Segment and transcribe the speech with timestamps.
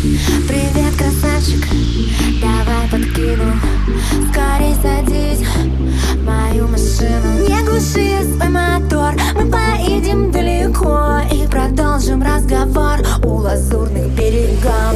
[0.00, 1.66] Привет, красавчик,
[2.40, 3.52] давай подкину.
[4.30, 7.48] Скорей садись в мою машину.
[7.48, 14.94] Не глуши свой мотор, мы поедем далеко И продолжим разговор у лазурных берегов.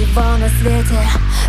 [0.00, 0.98] всего на свете.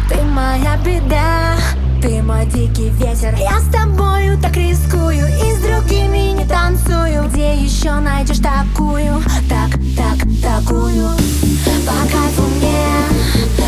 [0.10, 1.56] Ты моя беда,
[2.02, 3.34] ты мой дикий ветер.
[3.38, 7.30] Я с тобою так рискую и с другими не танцую.
[7.30, 11.10] Где еще найдешь такую, так, так, такую?
[11.86, 12.88] По кайфу мне,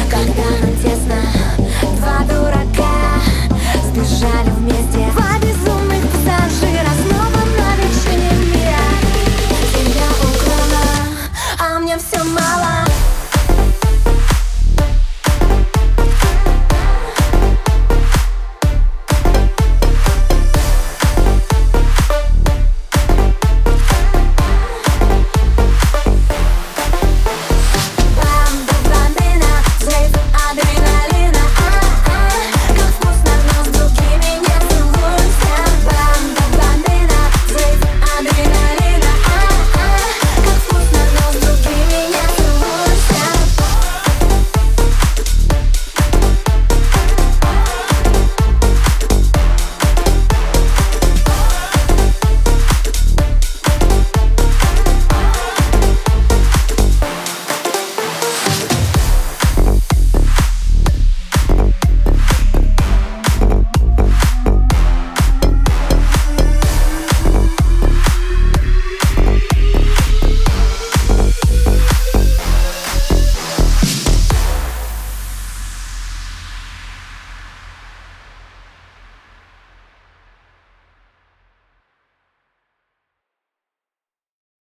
[0.10, 1.22] когда нам тесно.
[1.98, 3.22] Два дурака
[3.88, 5.12] сбежали вместе.
[5.14, 8.84] Два безумных пассажира снова на вершине мира.
[10.24, 10.96] Украла,
[11.60, 12.93] а мне все мало.